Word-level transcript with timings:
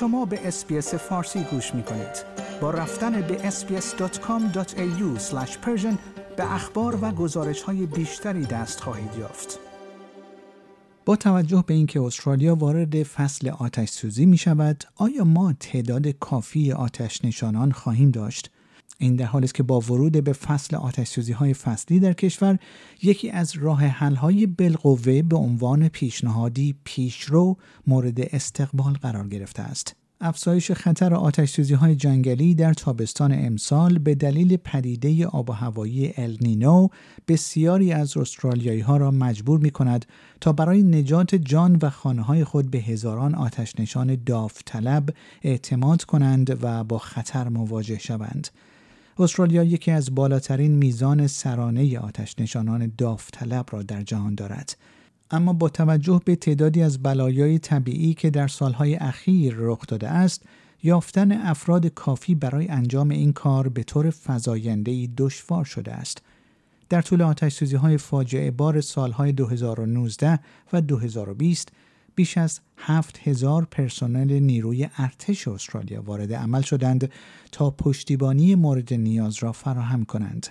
شما 0.00 0.24
به 0.24 0.48
SBS 0.48 0.94
فارسی 0.94 1.44
گوش 1.44 1.74
می 1.74 1.82
کنید. 1.82 2.24
با 2.60 2.70
رفتن 2.70 3.20
به 3.20 3.50
sbs.com.au 3.50 5.20
به 6.36 6.54
اخبار 6.54 6.98
و 7.02 7.10
گزارش 7.10 7.62
های 7.62 7.86
بیشتری 7.86 8.46
دست 8.46 8.80
خواهید 8.80 9.10
یافت. 9.18 9.58
با 11.04 11.16
توجه 11.16 11.64
به 11.66 11.74
اینکه 11.74 12.00
استرالیا 12.00 12.54
وارد 12.54 13.02
فصل 13.02 13.48
آتش 13.48 13.88
سوزی 13.88 14.26
می 14.26 14.36
شود، 14.36 14.84
آیا 14.96 15.24
ما 15.24 15.52
تعداد 15.52 16.08
کافی 16.08 16.72
آتش 16.72 17.24
نشانان 17.24 17.72
خواهیم 17.72 18.10
داشت 18.10 18.50
این 19.00 19.16
در 19.16 19.26
حالی 19.26 19.44
است 19.44 19.54
که 19.54 19.62
با 19.62 19.80
ورود 19.80 20.24
به 20.24 20.32
فصل 20.32 20.76
آتشسوزی 20.76 21.32
های 21.32 21.54
فصلی 21.54 22.00
در 22.00 22.12
کشور 22.12 22.58
یکی 23.02 23.30
از 23.30 23.56
راه 23.56 23.84
حل 23.84 24.14
های 24.14 24.46
بالقوه 24.46 25.22
به 25.22 25.36
عنوان 25.36 25.88
پیشنهادی 25.88 26.74
پیشرو 26.84 27.56
مورد 27.86 28.20
استقبال 28.20 28.92
قرار 28.92 29.28
گرفته 29.28 29.62
است. 29.62 29.96
افزایش 30.20 30.70
خطر 30.70 31.14
آتشسوزی 31.14 31.74
های 31.74 31.96
جنگلی 31.96 32.54
در 32.54 32.74
تابستان 32.74 33.32
امسال 33.32 33.98
به 33.98 34.14
دلیل 34.14 34.56
پدیده 34.56 35.26
آب 35.26 35.50
و 35.50 35.52
هوایی 35.52 36.12
النینو 36.16 36.88
بسیاری 37.28 37.92
از 37.92 38.16
استرالیایی 38.16 38.80
ها 38.80 38.96
را 38.96 39.10
مجبور 39.10 39.60
می 39.60 39.70
کند 39.70 40.06
تا 40.40 40.52
برای 40.52 40.82
نجات 40.82 41.34
جان 41.34 41.78
و 41.82 41.90
خانه 41.90 42.22
های 42.22 42.44
خود 42.44 42.70
به 42.70 42.78
هزاران 42.78 43.34
آتش 43.34 43.80
نشان 43.80 44.18
داوطلب 44.26 45.08
اعتماد 45.42 46.04
کنند 46.04 46.58
و 46.62 46.84
با 46.84 46.98
خطر 46.98 47.48
مواجه 47.48 47.98
شوند. 47.98 48.48
استرالیا 49.20 49.64
یکی 49.64 49.90
از 49.90 50.14
بالاترین 50.14 50.72
میزان 50.72 51.26
سرانه 51.26 51.98
آتش 51.98 52.34
نشانان 52.38 52.92
داوطلب 52.98 53.66
را 53.70 53.82
در 53.82 54.02
جهان 54.02 54.34
دارد. 54.34 54.76
اما 55.30 55.52
با 55.52 55.68
توجه 55.68 56.20
به 56.24 56.36
تعدادی 56.36 56.82
از 56.82 57.02
بلایای 57.02 57.58
طبیعی 57.58 58.14
که 58.14 58.30
در 58.30 58.48
سالهای 58.48 58.94
اخیر 58.94 59.54
رخ 59.56 59.86
داده 59.88 60.08
است، 60.08 60.42
یافتن 60.82 61.32
افراد 61.32 61.86
کافی 61.86 62.34
برای 62.34 62.68
انجام 62.68 63.08
این 63.08 63.32
کار 63.32 63.68
به 63.68 63.82
طور 63.82 64.10
فزاینده‌ای 64.10 65.10
دشوار 65.16 65.64
شده 65.64 65.92
است. 65.92 66.22
در 66.88 67.02
طول 67.02 67.22
آتش 67.22 67.74
های 67.74 67.98
فاجعه 67.98 68.50
بار 68.50 68.80
سالهای 68.80 69.32
2019 69.32 70.38
و 70.72 70.80
2020 70.80 71.72
بیش 72.18 72.38
از 72.38 72.60
هفت 72.76 73.18
هزار 73.28 73.64
پرسنل 73.64 74.32
نیروی 74.32 74.88
ارتش 74.96 75.48
استرالیا 75.48 76.02
وارد 76.02 76.32
عمل 76.32 76.60
شدند 76.60 77.10
تا 77.52 77.70
پشتیبانی 77.70 78.54
مورد 78.54 78.94
نیاز 78.94 79.36
را 79.42 79.52
فراهم 79.52 80.04
کنند. 80.04 80.46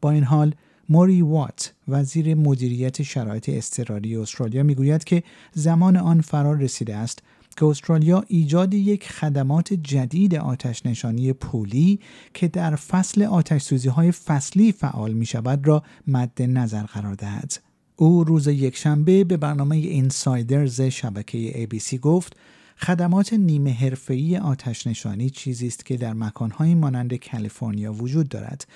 با 0.00 0.10
این 0.10 0.24
حال 0.24 0.54
موری 0.88 1.22
وات 1.22 1.74
وزیر 1.88 2.34
مدیریت 2.34 3.02
شرایط 3.02 3.48
اضطراری 3.48 4.16
استرالیا 4.16 4.62
می‌گوید 4.62 5.04
که 5.04 5.22
زمان 5.52 5.96
آن 5.96 6.20
فرار 6.20 6.56
رسیده 6.56 6.96
است 6.96 7.22
که 7.56 7.66
استرالیا 7.66 8.24
ایجاد 8.28 8.74
یک 8.74 9.08
خدمات 9.08 9.72
جدید 9.72 10.34
آتش 10.34 10.86
نشانی 10.86 11.32
پولی 11.32 12.00
که 12.34 12.48
در 12.48 12.76
فصل 12.76 13.22
آتش 13.22 13.86
های 13.86 14.12
فصلی 14.12 14.72
فعال 14.72 15.12
می 15.12 15.26
شود 15.26 15.66
را 15.66 15.82
مد 16.06 16.42
نظر 16.42 16.82
قرار 16.82 17.14
دهد. 17.14 17.73
او 17.96 18.24
روز 18.24 18.46
یکشنبه 18.46 19.24
به 19.24 19.36
برنامه 19.36 19.76
اینسایدرز 19.76 20.80
شبکه 20.80 21.66
ABC 21.66 21.94
گفت 21.94 22.36
خدمات 22.78 23.32
نیمه 23.32 23.72
حرفه‌ای 23.72 24.38
آتش 24.38 24.86
نشانی 24.86 25.30
چیزی 25.30 25.66
است 25.66 25.86
که 25.86 25.96
در 25.96 26.12
مکانهایی 26.12 26.74
مانند 26.74 27.14
کالیفرنیا 27.14 27.92
وجود 27.92 28.28
دارد 28.28 28.66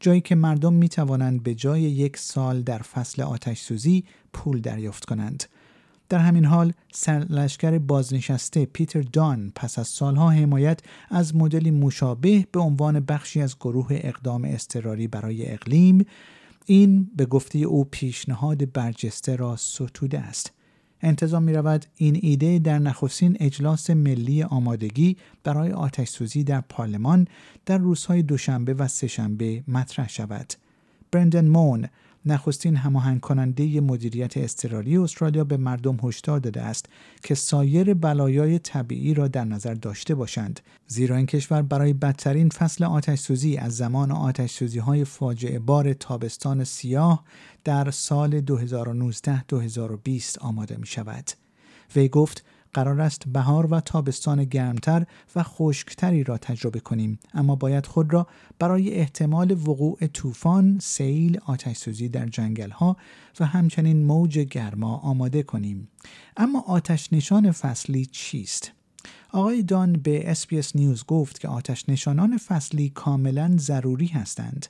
جایی 0.00 0.20
که 0.20 0.34
مردم 0.34 0.72
می 0.72 0.88
توانند 0.88 1.42
به 1.42 1.54
جای 1.54 1.80
یک 1.80 2.16
سال 2.16 2.62
در 2.62 2.78
فصل 2.78 3.22
آتش 3.22 3.60
سوزی 3.60 4.04
پول 4.32 4.60
دریافت 4.60 5.04
کنند. 5.04 5.44
در 6.08 6.18
همین 6.18 6.44
حال 6.44 6.72
سرلشکر 6.92 7.78
بازنشسته 7.78 8.66
پیتر 8.66 9.02
دان 9.02 9.52
پس 9.54 9.78
از 9.78 9.88
سالها 9.88 10.30
حمایت 10.30 10.80
از 11.10 11.36
مدلی 11.36 11.70
مشابه 11.70 12.46
به 12.52 12.60
عنوان 12.60 13.00
بخشی 13.00 13.40
از 13.40 13.56
گروه 13.56 13.86
اقدام 13.90 14.44
اضطراری 14.44 15.08
برای 15.08 15.52
اقلیم 15.52 16.06
این 16.70 17.10
به 17.16 17.26
گفته 17.26 17.58
او 17.58 17.84
پیشنهاد 17.84 18.72
برجسته 18.72 19.36
را 19.36 19.56
ستوده 19.56 20.18
است 20.18 20.52
انتظام 21.00 21.42
می 21.42 21.52
رود 21.52 21.86
این 21.96 22.18
ایده 22.22 22.58
در 22.58 22.78
نخستین 22.78 23.36
اجلاس 23.40 23.90
ملی 23.90 24.42
آمادگی 24.42 25.16
برای 25.44 25.72
آتش 25.72 26.08
سوزی 26.08 26.44
در 26.44 26.60
پارلمان 26.60 27.28
در 27.66 27.78
روزهای 27.78 28.22
دوشنبه 28.22 28.74
و 28.74 28.88
سهشنبه 28.88 29.64
مطرح 29.68 30.08
شود. 30.08 30.52
برندن 31.10 31.48
مون 31.48 31.88
نخستین 32.26 32.76
هماهنگ 32.76 33.20
کننده 33.20 33.80
مدیریت 33.80 34.36
اضطراری 34.36 34.96
استرالیا 34.96 35.44
به 35.44 35.56
مردم 35.56 35.96
هشدار 36.02 36.38
داده 36.38 36.62
است 36.62 36.86
که 37.22 37.34
سایر 37.34 37.94
بلایای 37.94 38.58
طبیعی 38.58 39.14
را 39.14 39.28
در 39.28 39.44
نظر 39.44 39.74
داشته 39.74 40.14
باشند 40.14 40.60
زیرا 40.86 41.16
این 41.16 41.26
کشور 41.26 41.62
برای 41.62 41.92
بدترین 41.92 42.48
فصل 42.48 42.84
آتش 42.84 43.18
سوزی 43.18 43.56
از 43.56 43.76
زمان 43.76 44.12
آتش 44.12 44.50
سوزی 44.50 44.78
های 44.78 45.04
فاجعه 45.04 45.58
بار 45.58 45.92
تابستان 45.92 46.64
سیاه 46.64 47.24
در 47.64 47.90
سال 47.90 48.40
2019-2020 48.40 50.38
آماده 50.40 50.76
می 50.76 50.86
شود. 50.86 51.30
وی 51.96 52.08
گفت 52.08 52.44
قرار 52.74 53.00
است 53.00 53.28
بهار 53.28 53.66
و 53.66 53.80
تابستان 53.80 54.44
گرمتر 54.44 55.06
و 55.36 55.42
خشکتری 55.42 56.24
را 56.24 56.38
تجربه 56.38 56.80
کنیم. 56.80 57.18
اما 57.34 57.56
باید 57.56 57.86
خود 57.86 58.12
را 58.12 58.26
برای 58.58 58.94
احتمال 58.94 59.52
وقوع 59.52 60.06
طوفان، 60.06 60.78
سیل، 60.82 61.40
آتشسوزی 61.46 62.08
در 62.08 62.26
جنگل 62.26 62.70
ها 62.70 62.96
و 63.40 63.46
همچنین 63.46 64.04
موج 64.04 64.38
گرما 64.38 64.96
آماده 64.96 65.42
کنیم. 65.42 65.88
اما 66.36 66.60
آتش 66.60 67.12
نشان 67.12 67.52
فصلی 67.52 68.06
چیست؟ 68.06 68.72
آقای 69.32 69.62
دان 69.62 69.92
به 69.92 70.30
SBS 70.30 70.76
News 70.76 71.04
گفت 71.04 71.40
که 71.40 71.48
آتش 71.48 71.88
نشانان 71.88 72.36
فصلی 72.36 72.90
کاملا 72.90 73.56
ضروری 73.58 74.06
هستند. 74.06 74.66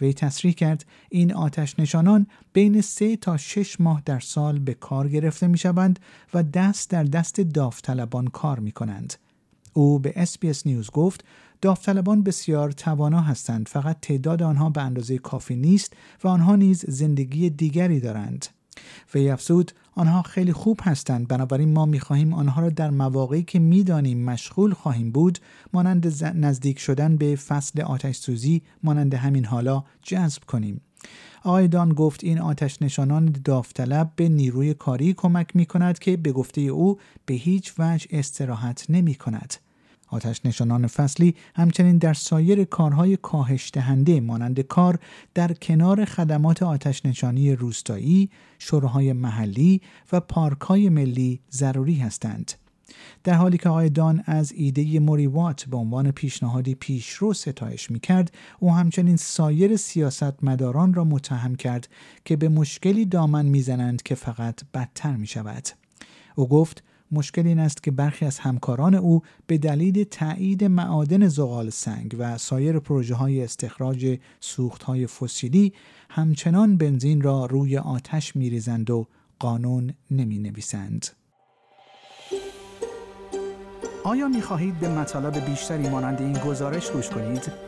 وی 0.00 0.12
تصریح 0.12 0.52
کرد 0.52 0.86
این 1.08 1.34
آتش 1.34 1.78
نشانان 1.78 2.26
بین 2.52 2.80
سه 2.80 3.16
تا 3.16 3.36
شش 3.36 3.80
ماه 3.80 4.02
در 4.04 4.20
سال 4.20 4.58
به 4.58 4.74
کار 4.74 5.08
گرفته 5.08 5.46
می 5.46 5.58
شوند 5.58 5.98
و 6.34 6.42
دست 6.42 6.90
در 6.90 7.04
دست 7.04 7.40
داوطلبان 7.40 8.26
کار 8.26 8.58
می 8.60 8.72
کنند. 8.72 9.14
او 9.72 9.98
به 9.98 10.12
SBS 10.16 10.66
News 10.66 10.90
گفت 10.90 11.24
داوطلبان 11.60 12.22
بسیار 12.22 12.70
توانا 12.70 13.20
هستند 13.20 13.68
فقط 13.68 13.96
تعداد 14.00 14.42
آنها 14.42 14.70
به 14.70 14.82
اندازه 14.82 15.18
کافی 15.18 15.56
نیست 15.56 15.92
و 16.24 16.28
آنها 16.28 16.56
نیز 16.56 16.84
زندگی 16.88 17.50
دیگری 17.50 18.00
دارند. 18.00 18.46
وی 19.14 19.30
افزود 19.30 19.72
آنها 19.94 20.22
خیلی 20.22 20.52
خوب 20.52 20.80
هستند 20.82 21.28
بنابراین 21.28 21.72
ما 21.72 21.86
می‌خواهیم 21.86 22.32
آنها 22.32 22.62
را 22.62 22.70
در 22.70 22.90
مواقعی 22.90 23.42
که 23.42 23.58
می‌دانیم 23.58 24.24
مشغول 24.24 24.74
خواهیم 24.74 25.12
بود 25.12 25.38
مانند 25.72 26.24
نزدیک 26.36 26.78
شدن 26.78 27.16
به 27.16 27.36
فصل 27.36 27.80
آتش 27.80 28.16
سوزی 28.16 28.62
مانند 28.82 29.14
همین 29.14 29.44
حالا 29.44 29.84
جذب 30.02 30.42
کنیم 30.44 30.80
آقای 31.44 31.68
دان 31.68 31.92
گفت 31.92 32.24
این 32.24 32.38
آتش 32.38 32.82
نشانان 32.82 33.36
داوطلب 33.44 34.12
به 34.16 34.28
نیروی 34.28 34.74
کاری 34.74 35.14
کمک 35.14 35.56
می 35.56 35.66
کند 35.66 35.98
که 35.98 36.16
به 36.16 36.32
گفته 36.32 36.60
او 36.60 36.98
به 37.26 37.34
هیچ 37.34 37.74
وجه 37.78 38.06
استراحت 38.10 38.86
نمی 38.88 39.14
کند. 39.14 39.54
آتش 40.10 40.46
نشانان 40.46 40.86
فصلی 40.86 41.34
همچنین 41.56 41.98
در 41.98 42.14
سایر 42.14 42.64
کارهای 42.64 43.16
کاهش 43.16 43.70
دهنده 43.72 44.20
مانند 44.20 44.60
کار 44.60 44.98
در 45.34 45.52
کنار 45.52 46.04
خدمات 46.04 46.62
آتش 46.62 47.06
نشانی 47.06 47.52
روستایی، 47.52 48.30
شوراهای 48.58 49.12
محلی 49.12 49.80
و 50.12 50.20
پارکهای 50.20 50.88
ملی 50.88 51.40
ضروری 51.50 51.94
هستند. 51.94 52.52
در 53.24 53.34
حالی 53.34 53.58
که 53.58 53.68
آقای 53.68 53.88
دان 53.88 54.22
از 54.26 54.52
ایده 54.52 55.00
موریوات 55.00 55.64
به 55.64 55.76
عنوان 55.76 56.10
پیشنهادی 56.10 56.74
پیشرو 56.74 57.32
ستایش 57.32 57.90
می 57.90 58.00
کرد 58.00 58.32
او 58.58 58.74
همچنین 58.74 59.16
سایر 59.16 59.76
سیاستمداران 59.76 60.94
را 60.94 61.04
متهم 61.04 61.54
کرد 61.54 61.88
که 62.24 62.36
به 62.36 62.48
مشکلی 62.48 63.04
دامن 63.04 63.46
می‌زنند 63.46 64.02
که 64.02 64.14
فقط 64.14 64.60
بدتر 64.74 65.16
می 65.16 65.26
شود. 65.26 65.68
او 66.36 66.48
گفت 66.48 66.82
مشکل 67.12 67.46
این 67.46 67.58
است 67.58 67.82
که 67.82 67.90
برخی 67.90 68.24
از 68.24 68.38
همکاران 68.38 68.94
او 68.94 69.22
به 69.46 69.58
دلیل 69.58 70.04
تایید 70.04 70.64
معادن 70.64 71.28
زغال 71.28 71.70
سنگ 71.70 72.16
و 72.18 72.38
سایر 72.38 72.78
پروژه 72.78 73.14
های 73.14 73.44
استخراج 73.44 74.18
سوخت 74.40 74.82
های 74.82 75.06
فسیلی 75.06 75.72
همچنان 76.10 76.76
بنزین 76.76 77.20
را 77.20 77.46
روی 77.46 77.78
آتش 77.78 78.36
می 78.36 78.50
ریزند 78.50 78.90
و 78.90 79.06
قانون 79.38 79.92
نمی 80.10 80.38
نویسند. 80.38 81.06
آیا 84.04 84.28
می 84.28 84.42
خواهید 84.42 84.80
به 84.80 84.88
مطالب 84.88 85.44
بیشتری 85.50 85.88
مانند 85.88 86.20
این 86.20 86.32
گزارش 86.32 86.90
گوش 86.90 87.08
کنید؟ 87.08 87.67